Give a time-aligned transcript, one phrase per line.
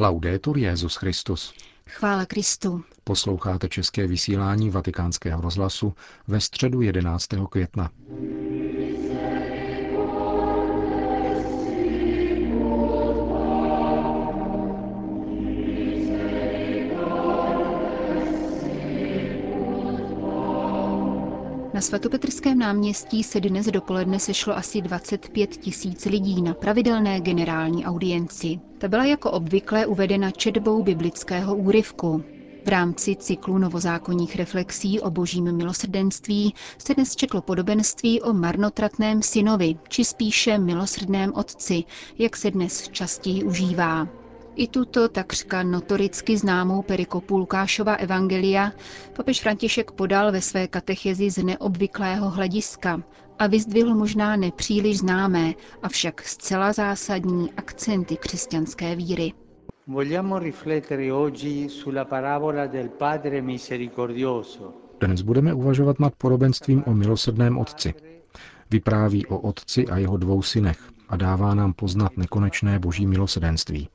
[0.00, 1.54] Laudetur Jezus Christus.
[1.86, 2.84] Chvála Kristu.
[3.04, 5.94] Posloucháte české vysílání Vatikánského rozhlasu
[6.28, 7.26] ve středu 11.
[7.50, 7.90] května.
[21.78, 28.60] Na svatopetrském náměstí se dnes dopoledne sešlo asi 25 tisíc lidí na pravidelné generální audienci.
[28.78, 32.24] Ta byla jako obvykle uvedena četbou biblického úryvku.
[32.64, 39.76] V rámci cyklu novozákonních reflexí o božím milosrdenství se dnes četlo podobenství o marnotratném synovi,
[39.88, 41.84] či spíše milosrdném otci,
[42.18, 44.08] jak se dnes častěji užívá.
[44.58, 48.72] I tuto takřka notoricky známou perikopu Lukášova evangelia
[49.16, 53.02] papež František podal ve své katechezi z neobvyklého hlediska
[53.38, 59.32] a vyzdvihl možná nepříliš známé, avšak zcela zásadní akcenty křesťanské víry.
[65.00, 67.94] Dnes budeme uvažovat nad podobenstvím o milosrdném otci.
[68.70, 70.78] Vypráví o otci a jeho dvou synech
[71.08, 73.88] a dává nám poznat nekonečné boží milosrdenství.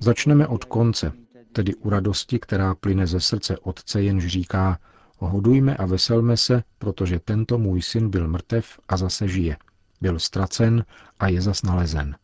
[0.00, 1.12] Začneme od konce,
[1.52, 4.78] tedy u radosti, která plyne ze srdce Otce, jenž říká,
[5.18, 9.56] hodujme a veselme se, protože tento můj syn byl mrtev a zase žije.
[10.00, 10.84] Byl ztracen
[11.20, 12.16] a je zas nalezen.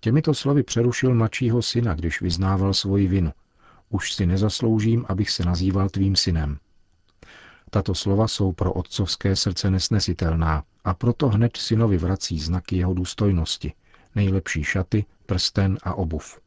[0.00, 3.32] Těmito slovy přerušil mladšího syna, když vyznával svoji vinu.
[3.88, 6.58] Už si nezasloužím, abych se nazýval tvým synem.
[7.70, 13.72] Tato slova jsou pro otcovské srdce nesnesitelná a proto hned synovi vrací znaky jeho důstojnosti,
[14.18, 16.40] nejlepší šaty, prsten a obuv.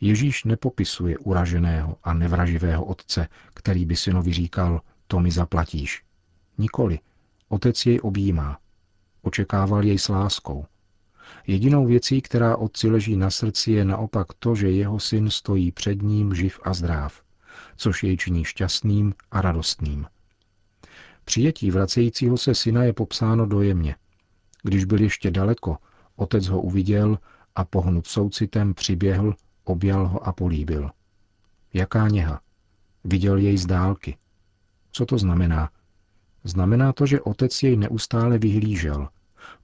[0.00, 6.02] Ježíš nepopisuje uraženého a nevraživého otce, který by synovi říkal, to mi zaplatíš.
[6.58, 6.98] Nikoli.
[7.48, 8.58] Otec jej objímá.
[9.22, 10.66] Očekával jej s láskou.
[11.46, 16.02] Jedinou věcí, která otci leží na srdci, je naopak to, že jeho syn stojí před
[16.02, 17.22] ním živ a zdrav,
[17.76, 20.06] což jej činí šťastným a radostným.
[21.24, 23.96] Přijetí vracejícího se syna je popsáno dojemně.
[24.62, 25.76] Když byl ještě daleko,
[26.16, 27.18] otec ho uviděl
[27.54, 29.34] a pohnut soucitem přiběhl,
[29.64, 30.90] objal ho a políbil.
[31.74, 32.40] Jaká něha?
[33.04, 34.16] Viděl jej z dálky.
[34.92, 35.70] Co to znamená?
[36.44, 39.08] Znamená to, že otec jej neustále vyhlížel,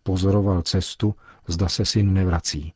[0.02, 1.14] pozoroval cestu,
[1.48, 2.72] zda se syn nevrací.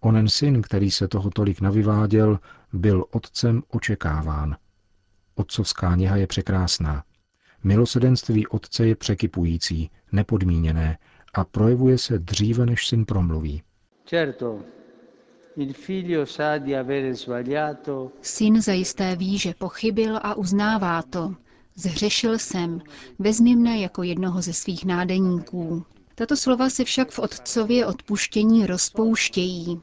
[0.00, 2.38] Onen syn, který se toho tolik navyváděl,
[2.72, 4.56] byl otcem očekáván.
[5.34, 7.04] Otcovská něha je překrásná.
[7.64, 10.98] Milosedenství otce je překypující, nepodmíněné
[11.34, 13.62] a projevuje se dříve, než syn promluví.
[18.22, 21.34] Syn zajisté ví, že pochybil a uznává to.
[21.74, 22.80] Zhřešil jsem,
[23.18, 25.84] vezmi mne jako jednoho ze svých nádeníků.
[26.14, 29.80] Tato slova se však v otcově odpuštění rozpouštějí.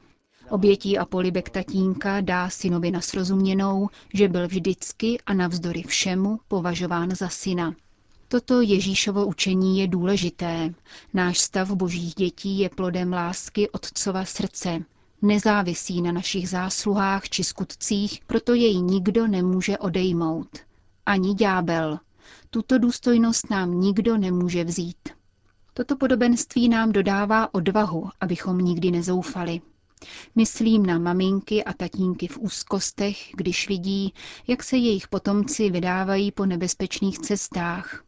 [0.48, 7.10] Obětí a polibek tatínka dá synovi na srozuměnou, že byl vždycky a navzdory všemu považován
[7.10, 7.74] za syna.
[8.32, 10.74] Toto Ježíšovo učení je důležité.
[11.14, 14.84] Náš stav božích dětí je plodem lásky Otcova srdce.
[15.22, 20.48] Nezávisí na našich zásluhách či skutcích, proto jej nikdo nemůže odejmout.
[21.06, 21.98] Ani ďábel.
[22.50, 25.08] Tuto důstojnost nám nikdo nemůže vzít.
[25.74, 29.60] Toto podobenství nám dodává odvahu, abychom nikdy nezoufali.
[30.34, 34.14] Myslím na maminky a tatínky v úzkostech, když vidí,
[34.46, 38.04] jak se jejich potomci vydávají po nebezpečných cestách,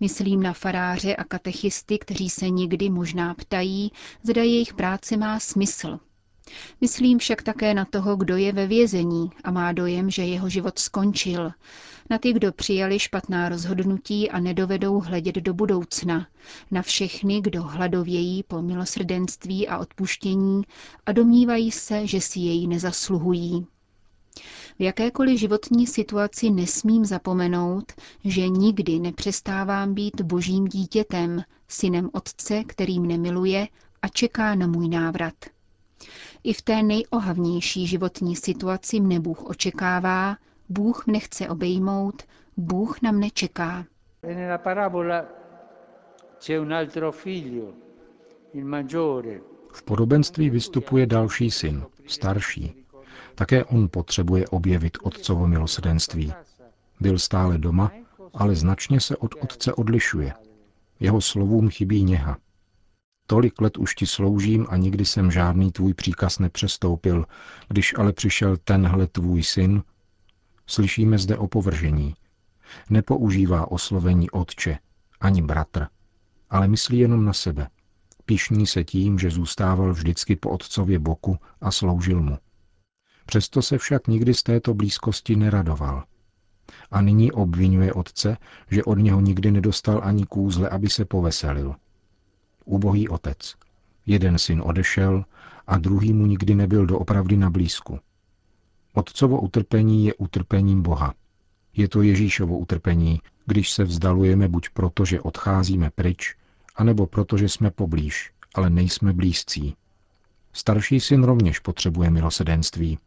[0.00, 3.92] Myslím na faráře a katechisty, kteří se někdy možná ptají,
[4.22, 5.98] zda jejich práce má smysl.
[6.80, 10.78] Myslím však také na toho, kdo je ve vězení a má dojem, že jeho život
[10.78, 11.50] skončil.
[12.10, 16.26] Na ty, kdo přijali špatná rozhodnutí a nedovedou hledět do budoucna.
[16.70, 20.62] Na všechny, kdo hladovějí po milosrdenství a odpuštění
[21.06, 23.66] a domnívají se, že si jej nezasluhují.
[24.78, 27.92] V jakékoliv životní situaci nesmím zapomenout,
[28.24, 33.68] že nikdy nepřestávám být božím dítětem, synem otce, který mne miluje
[34.02, 35.34] a čeká na můj návrat.
[36.44, 40.36] I v té nejohavnější životní situaci mne Bůh očekává,
[40.68, 42.22] Bůh mne chce obejmout,
[42.56, 43.84] Bůh na mne čeká.
[49.72, 52.81] V podobenství vystupuje další syn, starší,
[53.34, 56.32] také on potřebuje objevit otcovo milosrdenství.
[57.00, 57.90] Byl stále doma,
[58.34, 60.32] ale značně se od otce odlišuje.
[61.00, 62.38] Jeho slovům chybí něha.
[63.26, 67.26] Tolik let už ti sloužím a nikdy jsem žádný tvůj příkaz nepřestoupil,
[67.68, 69.82] když ale přišel tenhle tvůj syn,
[70.66, 72.14] slyšíme zde opovržení.
[72.90, 74.78] Nepoužívá oslovení otče,
[75.20, 75.86] ani bratr,
[76.50, 77.68] ale myslí jenom na sebe.
[78.24, 82.38] Pišní se tím, že zůstával vždycky po otcově boku a sloužil mu.
[83.26, 86.04] Přesto se však nikdy z této blízkosti neradoval.
[86.90, 88.36] A nyní obvinuje otce,
[88.70, 91.74] že od něho nikdy nedostal ani kůzle, aby se poveselil.
[92.64, 93.54] Ubohý otec.
[94.06, 95.24] Jeden syn odešel
[95.66, 97.98] a druhý mu nikdy nebyl doopravdy na blízku.
[98.92, 101.14] Otcovo utrpení je utrpením Boha.
[101.76, 106.36] Je to Ježíšovo utrpení, když se vzdalujeme buď proto, že odcházíme pryč,
[106.76, 109.76] anebo proto, že jsme poblíž, ale nejsme blízcí.
[110.52, 112.98] Starší syn rovněž potřebuje milosedenství.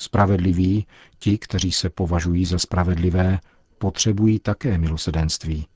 [0.00, 0.86] Spravedliví,
[1.18, 3.38] ti, kteří se považují za spravedlivé,
[3.78, 5.66] potřebují také milosedenství.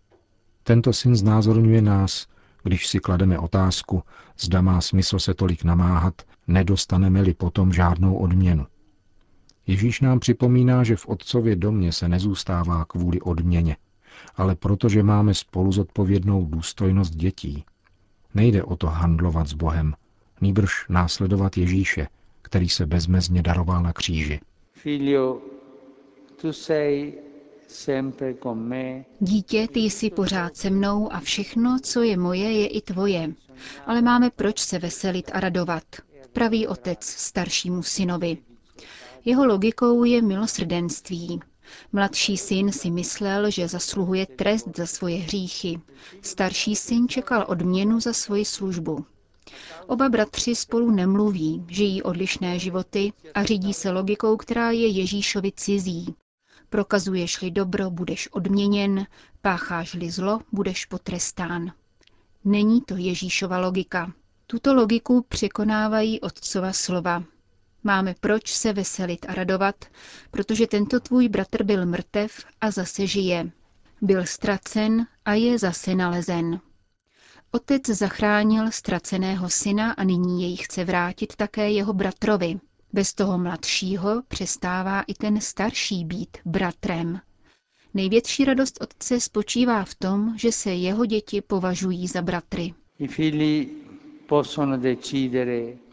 [0.63, 2.27] Tento syn znázorňuje nás,
[2.63, 4.03] když si klademe otázku,
[4.39, 8.67] zda má smysl se tolik namáhat, nedostaneme-li potom žádnou odměnu.
[9.67, 13.77] Ježíš nám připomíná, že v Otcově domě se nezůstává kvůli odměně,
[14.37, 17.65] ale protože máme spolu zodpovědnou důstojnost dětí.
[18.35, 19.95] Nejde o to handlovat s Bohem,
[20.41, 22.09] nýbrž následovat Ježíše,
[22.55, 24.41] který se bezmezně daroval na kříži.
[24.73, 25.41] Filio,
[26.41, 27.15] tu sei
[29.21, 33.33] Dítě, ty jsi pořád se mnou a všechno, co je moje, je i tvoje.
[33.87, 35.83] Ale máme proč se veselit a radovat,
[36.33, 38.39] pravý otec staršímu synovi.
[39.25, 41.41] Jeho logikou je milosrdenství.
[41.93, 45.81] Mladší syn si myslel, že zasluhuje trest za svoje hříchy.
[46.23, 49.05] Starší syn čekal odměnu za svoji službu.
[49.87, 56.15] Oba bratři spolu nemluví, žijí odlišné životy a řídí se logikou, která je Ježíšovi cizí.
[56.71, 59.07] Prokazuješ-li dobro, budeš odměněn,
[59.43, 61.73] pácháš-li zlo, budeš potrestán.
[62.45, 64.13] Není to Ježíšova logika.
[64.47, 67.25] Tuto logiku překonávají otcova slova.
[67.85, 69.85] Máme proč se veselit a radovat,
[70.31, 73.51] protože tento tvůj bratr byl mrtev a zase žije.
[74.03, 76.61] Byl ztracen a je zase nalezen.
[77.55, 82.61] Otec zachránil ztraceného syna a nyní jej chce vrátit také jeho bratrovi.
[82.93, 87.21] Bez toho mladšího přestává i ten starší být bratrem.
[87.95, 92.75] Největší radost otce spočívá v tom, že se jeho děti považují za bratry.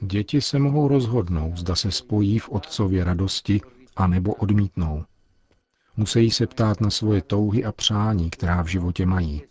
[0.02, 3.62] Děti se mohou rozhodnout, zda se spojí v otcově radosti,
[3.96, 5.04] anebo odmítnou.
[5.98, 9.42] Musí se ptát na svoje touhy a přání, která v životě mají.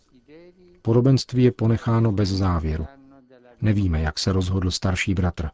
[0.81, 2.87] Podobenství je ponecháno bez závěru.
[3.61, 5.49] Nevíme, jak se rozhodl starší bratr.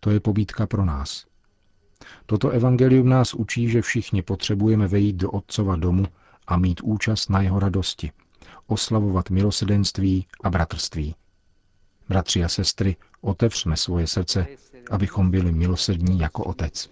[0.00, 1.26] To je pobídka pro nás.
[2.26, 6.04] Toto evangelium nás učí, že všichni potřebujeme vejít do Otcova domu
[6.46, 8.12] a mít účast na jeho radosti,
[8.66, 11.14] oslavovat milosedenství a bratrství.
[12.08, 14.46] Bratři a sestry, otevřme svoje srdce,
[14.90, 16.90] abychom byli milosrdní jako Otec.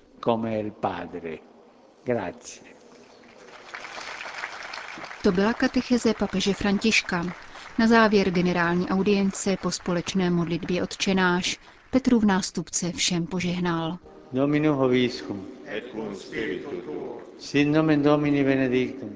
[5.23, 7.50] To byla katecheze papeže Františka.
[7.81, 11.59] Na závěr generální audience po společné modlitbě odčenáš
[11.91, 13.99] Petrův nástupce všem požehnal.
[14.33, 15.47] Domino hoviscum.
[15.67, 17.19] Et cum spiritu tuo.
[17.39, 19.11] Sit nomen Domini benedictum.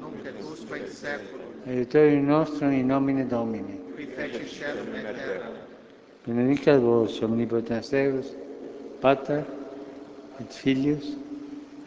[0.00, 1.46] Nunc et usque in seculum.
[1.66, 3.78] Aiutorium nostrum in nomine Domini.
[3.94, 5.50] Qui feci celum et terra.
[6.26, 8.26] Benedicat vos omnipotens Deus,
[9.00, 9.44] Pater
[10.40, 11.16] et Filius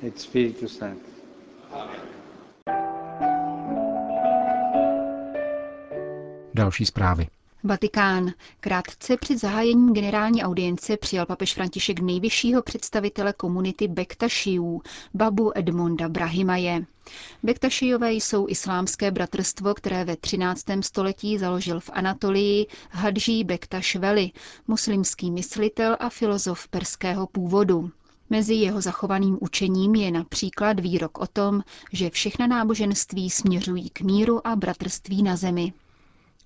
[0.03, 1.13] et Spiritus Sanctus.
[1.73, 2.10] Amen.
[6.61, 7.27] Další zprávy.
[7.63, 8.31] Vatikán.
[8.59, 14.81] Krátce před zahájením generální audience přijal papež František nejvyššího představitele komunity Bektašiů,
[15.13, 16.85] babu Edmonda Brahimaje.
[17.43, 20.65] Bektašijové jsou islámské bratrstvo, které ve 13.
[20.81, 24.31] století založil v Anatolii Hadží Bektašveli,
[24.67, 27.91] muslimský myslitel a filozof perského původu.
[28.29, 34.47] Mezi jeho zachovaným učením je například výrok o tom, že všechna náboženství směřují k míru
[34.47, 35.73] a bratrství na zemi.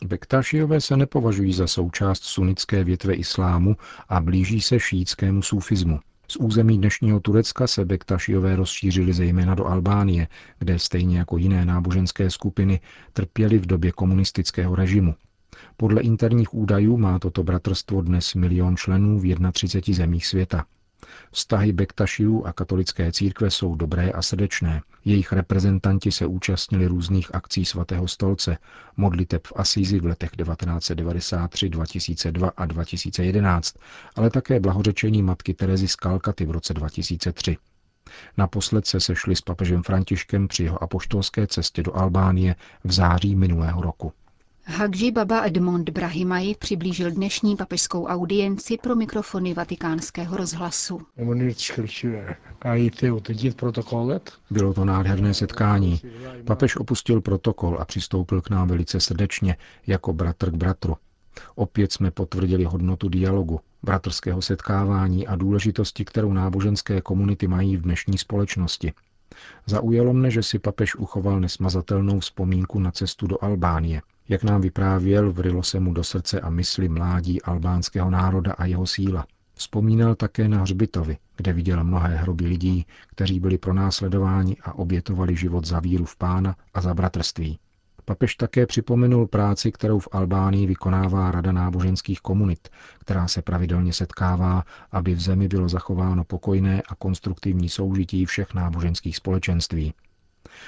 [0.03, 3.75] Bektašiové se nepovažují za součást sunnické větve islámu
[4.09, 5.99] a blíží se šítskému sufismu.
[6.27, 10.27] Z území dnešního Turecka se Bektašiové rozšířili zejména do Albánie,
[10.59, 12.79] kde stejně jako jiné náboženské skupiny
[13.13, 15.15] trpěli v době komunistického režimu.
[15.77, 20.65] Podle interních údajů má toto bratrstvo dnes milion členů v 31 zemích světa.
[21.31, 24.81] Vztahy Bektašiů a katolické církve jsou dobré a srdečné.
[25.05, 28.57] Jejich reprezentanti se účastnili různých akcí svatého stolce,
[28.97, 33.75] modliteb v Asízi v letech 1993, 2002 a 2011,
[34.15, 37.57] ale také blahořečení matky Terezy z Kalkaty v roce 2003.
[38.37, 43.81] Naposled se sešli s papežem Františkem při jeho apoštolské cestě do Albánie v září minulého
[43.81, 44.13] roku.
[44.67, 51.01] Hagži Baba Edmond Brahimaj přiblížil dnešní papežskou audienci pro mikrofony vatikánského rozhlasu.
[54.51, 56.01] Bylo to nádherné setkání.
[56.45, 59.57] Papež opustil protokol a přistoupil k nám velice srdečně,
[59.87, 60.95] jako bratr k bratru.
[61.55, 68.17] Opět jsme potvrdili hodnotu dialogu, bratrského setkávání a důležitosti, kterou náboženské komunity mají v dnešní
[68.17, 68.93] společnosti.
[69.65, 74.01] Zaujalo mne, že si papež uchoval nesmazatelnou vzpomínku na cestu do Albánie.
[74.29, 78.85] Jak nám vyprávěl, vrilo se mu do srdce a mysli mládí albánského národa a jeho
[78.87, 79.25] síla.
[79.53, 85.65] Vzpomínal také na hřbitovi, kde viděl mnohé hroby lidí, kteří byli pronásledováni a obětovali život
[85.65, 87.59] za víru v pána a za bratrství.
[88.05, 92.69] Papež také připomenul práci, kterou v Albánii vykonává Rada náboženských komunit,
[92.99, 99.15] která se pravidelně setkává, aby v zemi bylo zachováno pokojné a konstruktivní soužití všech náboženských
[99.15, 99.93] společenství.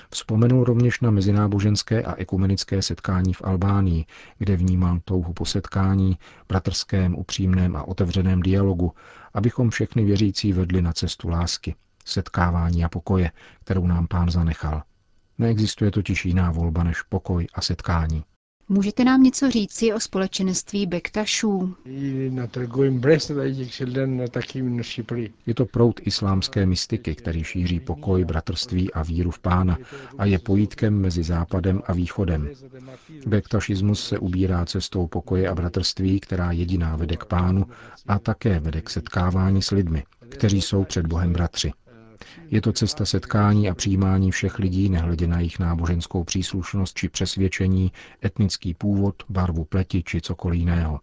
[0.10, 4.06] Vzpomenul rovněž na mezináboženské a ekumenické setkání v Albánii,
[4.38, 6.18] kde vnímal touhu po setkání,
[6.50, 8.94] bratrském, upřímném a otevřeném dialogu,
[9.34, 11.76] abychom všechny věřící vedli na cestu lásky,
[12.06, 13.32] setkávání a pokoje,
[13.64, 14.84] kterou nám pán zanechal.
[15.38, 18.24] Neexistuje totiž jiná volba než pokoj a setkání.
[18.70, 21.76] Můžete nám něco říci o společenství Bektašů?
[25.46, 29.78] Je to proud islámské mystiky, který šíří pokoj, bratrství a víru v pána
[30.18, 32.50] a je pojítkem mezi západem a východem.
[33.28, 37.66] Bektašismus se ubírá cestou pokoje a bratrství, která jediná vede k pánu
[38.08, 41.74] a také vede k setkávání s lidmi, kteří jsou před Bohem bratři.
[42.50, 47.92] Je to cesta setkání a přijímání všech lidí, nehledě na jejich náboženskou příslušnost či přesvědčení,
[48.26, 51.00] etnický původ, barvu pleti či cokoliv jiného.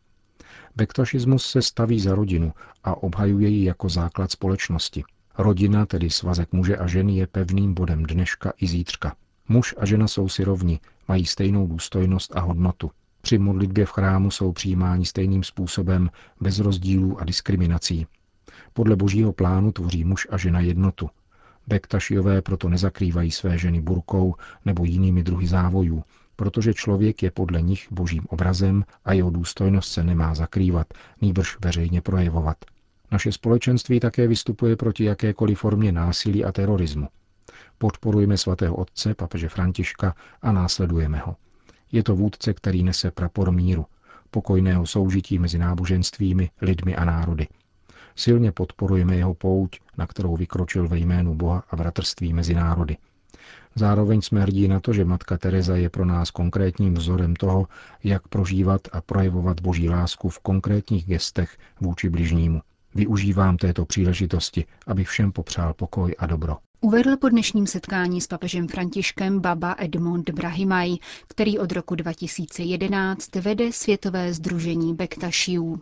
[0.76, 2.52] Bektašismus se staví za rodinu
[2.84, 5.04] a obhajuje ji jako základ společnosti.
[5.38, 9.16] Rodina, tedy svazek muže a ženy, je pevným bodem dneška i zítřka.
[9.48, 12.90] Muž a žena jsou si rovni, mají stejnou důstojnost a hodnotu.
[13.20, 18.06] Při modlitbě v chrámu jsou přijímáni stejným způsobem, bez rozdílů a diskriminací.
[18.72, 21.10] Podle božího plánu tvoří muž a žena jednotu.
[21.66, 24.34] Bektašiové proto nezakrývají své ženy burkou
[24.64, 26.04] nebo jinými druhy závojů,
[26.36, 30.86] protože člověk je podle nich božím obrazem a jeho důstojnost se nemá zakrývat,
[31.20, 32.56] nýbrž veřejně projevovat.
[33.12, 37.08] Naše společenství také vystupuje proti jakékoliv formě násilí a terorismu.
[37.78, 41.36] Podporujeme svatého otce, papeže Františka a následujeme ho.
[41.92, 43.86] Je to vůdce, který nese prapor míru,
[44.30, 47.46] pokojného soužití mezi náboženstvími, lidmi a národy–
[48.16, 52.96] Silně podporujeme jeho pouť, na kterou vykročil ve jménu Boha a bratrství mezi národy.
[53.74, 57.66] Zároveň jsme hrdí na to, že Matka Teresa je pro nás konkrétním vzorem toho,
[58.04, 62.60] jak prožívat a projevovat boží lásku v konkrétních gestech vůči bližnímu.
[62.94, 66.56] Využívám této příležitosti, aby všem popřál pokoj a dobro.
[66.80, 70.96] Uvedl po dnešním setkání s papežem Františkem baba Edmond Brahimaj,
[71.28, 75.80] který od roku 2011 vede Světové združení Bektašiů.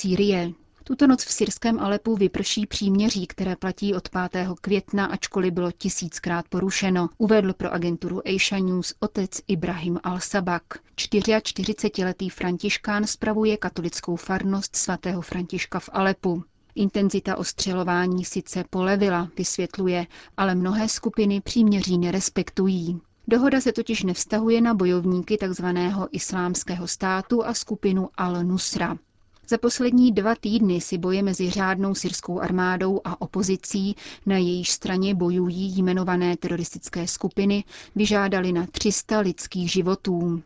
[0.00, 0.52] Sýrie.
[0.84, 4.48] Tuto noc v syrském Alepu vyprší příměří, které platí od 5.
[4.60, 10.62] května, ačkoliv bylo tisíckrát porušeno, uvedl pro agenturu Asia News otec Ibrahim al-Sabak.
[10.96, 16.44] 44-letý františkán spravuje katolickou farnost svatého Františka v Alepu.
[16.74, 23.00] Intenzita ostřelování sice polevila, vysvětluje, ale mnohé skupiny příměří nerespektují.
[23.28, 25.66] Dohoda se totiž nevztahuje na bojovníky tzv.
[26.10, 28.98] islámského státu a skupinu Al-Nusra.
[29.50, 35.14] Za poslední dva týdny si boje mezi řádnou syrskou armádou a opozicí, na jejíž straně
[35.14, 37.64] bojují jmenované teroristické skupiny,
[37.96, 40.42] vyžádali na 300 lidských životů.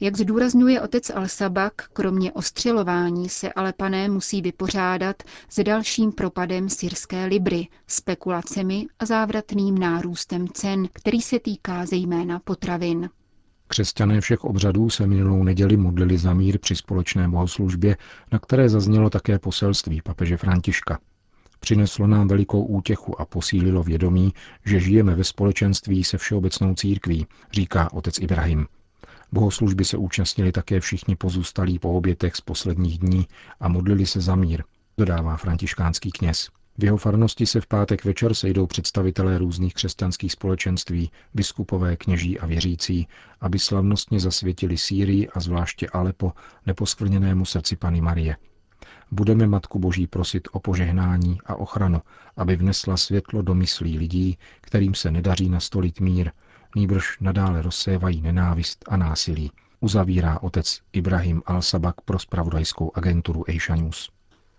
[0.00, 7.24] Jak zdůrazňuje otec Al-Sabak, kromě ostřelování se ale pané musí vypořádat s dalším propadem syrské
[7.24, 13.10] libry, spekulacemi a závratným nárůstem cen, který se týká zejména potravin.
[13.68, 17.96] Křesťané všech obřadů se minulou neděli modlili za mír při společné bohoslužbě,
[18.32, 20.98] na které zaznělo také poselství papeže Františka.
[21.60, 24.32] Přineslo nám velikou útěchu a posílilo vědomí,
[24.64, 28.66] že žijeme ve společenství se všeobecnou církví, říká otec Ibrahim.
[29.32, 33.26] Bohoslužby se účastnili také všichni pozůstalí po obětech z posledních dní
[33.60, 34.64] a modlili se za mír,
[34.98, 36.48] dodává františkánský kněz.
[36.78, 42.46] V jeho farnosti se v pátek večer sejdou představitelé různých křesťanských společenství, biskupové, kněží a
[42.46, 43.08] věřící,
[43.40, 46.32] aby slavnostně zasvětili Sýrii a zvláště Alepo
[46.66, 48.36] neposkvrněnému srdci Pany Marie.
[49.10, 52.00] Budeme Matku Boží prosit o požehnání a ochranu,
[52.36, 56.30] aby vnesla světlo do myslí lidí, kterým se nedaří nastolit mír,
[56.76, 59.50] nýbrž nadále rozsévají nenávist a násilí,
[59.80, 64.13] uzavírá otec Ibrahim al-Sabak pro spravodajskou agenturu Asia News.